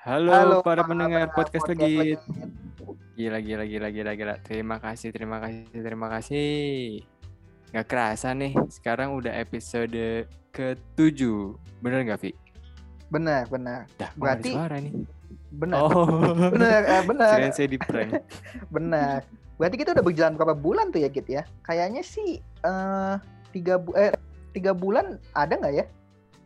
[0.00, 2.16] Halo, Halo, para pendengar podcast podcast lagi.
[2.16, 2.20] Legit.
[3.20, 4.34] Gila, gila, gila, gila, gila.
[4.40, 6.48] Terima kasih, terima kasih, terima kasih.
[7.70, 10.24] Gak kerasa nih, sekarang udah episode
[10.56, 11.20] ke-7.
[11.84, 12.32] Bener gak, Vi?
[13.12, 13.84] Benar, benar.
[14.00, 15.04] Dah, Berarti- suara nih.
[15.50, 15.78] Benar.
[15.84, 16.06] Oh,
[16.48, 17.34] Benar, eh, benar.
[17.36, 18.10] Kirain saya di prank.
[18.74, 19.26] Benar.
[19.58, 21.42] Berarti kita udah berjalan berapa bulan tuh ya, Git ya?
[21.60, 23.14] Kayaknya sih eh
[23.50, 24.14] tiga bu eh
[24.54, 25.84] tiga bulan ada nggak ya?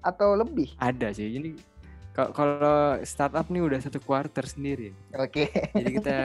[0.00, 0.72] Atau lebih?
[0.80, 1.54] Ada sih, ini
[2.32, 4.96] kalau startup nih udah satu quarter sendiri.
[5.12, 5.52] Oke.
[5.76, 6.18] Jadi kita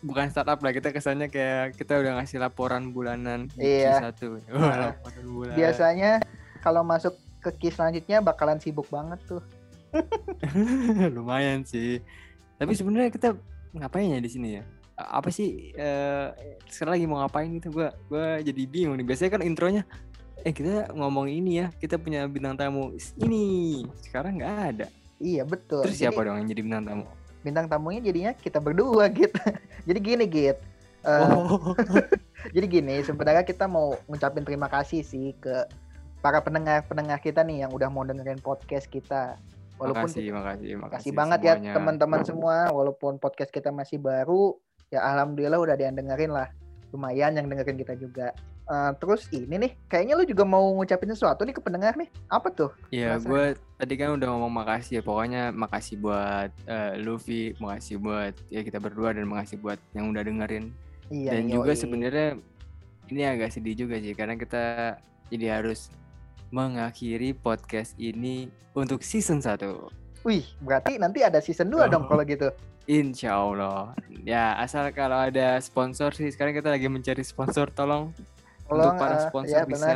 [0.00, 4.00] bukan startup lah, kita kesannya kayak kita udah ngasih laporan bulanan Iya.
[4.00, 4.20] Q1.
[4.24, 5.54] Wah, Nah, laporan bulan.
[5.54, 6.12] Biasanya
[6.60, 9.44] kalau masuk ke key selanjutnya bakalan sibuk banget tuh.
[11.16, 11.98] lumayan sih
[12.56, 13.34] tapi sebenarnya kita
[13.74, 14.62] ngapain ya di sini ya
[14.94, 16.28] apa sih eh
[16.68, 19.82] sekarang lagi mau ngapain gitu gua gua jadi bingung nih biasanya kan intronya
[20.44, 24.86] eh kita ngomong ini ya kita punya bintang tamu ini sekarang nggak ada
[25.20, 25.84] Iya, betul.
[25.84, 27.04] terus Jadi, siapa dong yang jadi bintang tamu
[27.40, 29.32] bintang tamunya jadinya kita berdua, Git.
[29.88, 30.60] Jadi gini, Git.
[31.00, 31.72] Eh, oh
[32.56, 35.64] Jadi gini, sebenarnya kita mau ngucapin terima kasih sih ke
[36.20, 39.40] para pendengar-pendengar kita nih yang udah mau dengerin podcast kita.
[39.80, 41.72] Walaupun makasih makasih makasih Makasih banget ya semuanya.
[41.72, 44.60] teman-teman semua walaupun podcast kita masih baru
[44.92, 46.52] ya alhamdulillah udah ada yang dengerin lah
[46.92, 48.36] lumayan yang dengerin kita juga
[48.70, 52.48] Eh, terus ini nih kayaknya lu juga mau ngucapin sesuatu nih ke pendengar nih apa
[52.48, 53.26] tuh Ya, Masa?
[53.26, 53.44] gue
[53.76, 55.02] tadi kan udah ngomong makasih ya.
[55.02, 60.22] Pokoknya makasih buat eh, Luffy, makasih buat ya kita berdua dan makasih buat yang udah
[60.22, 60.70] dengerin.
[61.10, 61.80] iya dan nih, juga yoi.
[61.82, 62.28] sebenarnya
[63.10, 64.94] ini agak sedih juga sih karena kita
[65.26, 65.90] jadi harus
[66.48, 69.66] mengakhiri podcast ini untuk season 1
[70.22, 72.08] wih berarti nanti ada season 2 dong Oh.
[72.08, 72.54] kalau gitu
[72.86, 78.10] Insya Allah ya asal kalau ada sponsor sih sekarang kita lagi mencari sponsor tolong,
[78.70, 79.88] Tolong, untuk para eh, sponsor ya, bisa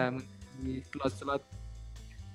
[0.58, 1.42] di slot-slot.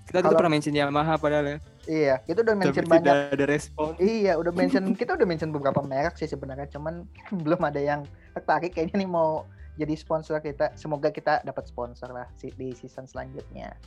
[0.10, 1.58] Kita tuh Kalau- pernah mention Yamaha padahal ya.
[1.90, 3.34] Iya itu udah tapi mention tidak banyak.
[3.34, 3.90] ada respon.
[4.02, 7.06] Iya udah mention kita udah mention beberapa merek sih sebenarnya cuman
[7.46, 8.02] belum ada yang
[8.34, 9.46] tertarik kayaknya nih mau
[9.78, 10.74] jadi sponsor kita.
[10.74, 13.78] Semoga kita dapat sponsor lah di season selanjutnya.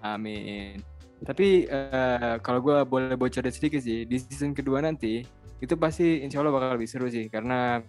[0.00, 0.80] Amin.
[1.20, 5.20] Tapi eh, kalau gue boleh bocorin sedikit sih, di season kedua nanti
[5.60, 7.84] itu pasti insya Allah bakal lebih seru sih karena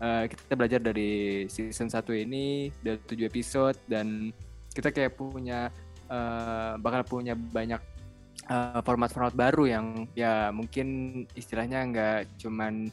[0.00, 4.32] eh, kita belajar dari season 1 ini dari 7 episode dan
[4.72, 5.68] kita kayak punya
[6.08, 7.80] eh, bakal punya banyak
[8.48, 12.88] eh, format-format baru yang ya mungkin istilahnya nggak cuman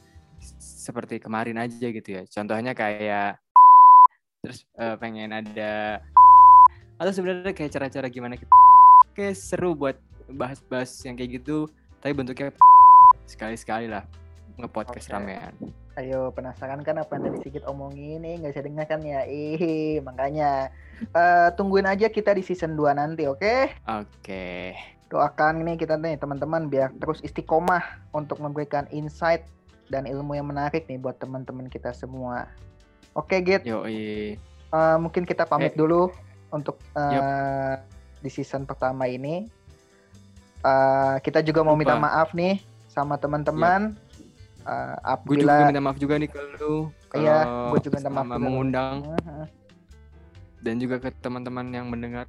[0.61, 2.23] seperti kemarin aja gitu ya.
[2.29, 3.41] Contohnya kayak
[4.43, 5.99] terus eh, pengen ada
[6.97, 8.49] atau sebenarnya kayak cara-cara gimana kita
[9.13, 9.97] kayak seru buat
[10.31, 11.69] bahas-bahas yang kayak gitu
[12.01, 12.53] tapi bentuknya
[13.27, 14.05] sekali-sekali lah
[14.55, 15.13] nge-podcast Oke.
[15.13, 15.53] ramean
[15.93, 19.25] Ayo penasaran kan apa yang tadi Sigit omongin nih nggak bisa dengar kan ya?
[19.25, 20.69] Ih makanya
[21.01, 23.55] eh, tungguin aja kita di season 2 nanti oke?
[23.83, 24.47] oke
[25.07, 27.81] Doakan nih kita nih teman-teman biar terus istiqomah
[28.11, 29.47] untuk memberikan insight
[29.87, 32.51] dan ilmu yang menarik nih buat teman-teman kita semua.
[33.13, 34.35] Oke Git, yoi
[34.67, 35.77] eh, mungkin kita pamit Eh.
[35.77, 36.11] dulu
[36.49, 37.73] untuk eh,
[38.17, 39.47] di season pertama ini.
[40.59, 42.05] Eh, kita juga mau minta Lupa.
[42.05, 43.95] maaf nih sama teman-teman.
[44.67, 48.11] Eh, gue juga apabila minta maaf juga nih ke lu Iya, kalau gua juga minta
[48.11, 49.45] maaf mengundang Mhm.
[50.59, 52.27] dan juga ke teman-teman yang mendengar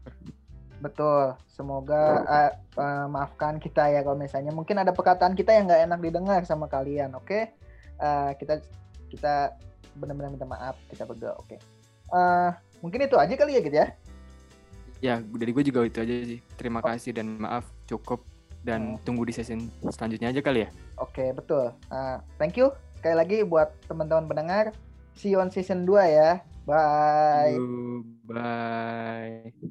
[0.79, 5.83] Betul, semoga eh, eh, maafkan kita ya kalau misalnya mungkin ada perkataan kita yang nggak
[5.91, 7.51] enak didengar sama kalian, oke?
[7.99, 8.63] Eh, kita
[9.11, 9.59] kita
[9.99, 11.59] benar-benar minta maaf kita berdua, oke?
[12.15, 13.89] Eh, mungkin itu aja kali ya gitu ya.
[14.99, 18.23] ya dari gue juga itu aja sih terima kasih dan maaf cukup
[18.67, 19.01] dan Oh.
[19.07, 21.71] tunggu di season selanjutnya aja kali ya Oke, betul.
[21.95, 24.75] Eh, thank you sekali lagi buat teman-teman pendengar.
[25.15, 26.43] See you on season 2 ya.
[26.67, 27.63] Bye.
[28.27, 29.71] Bye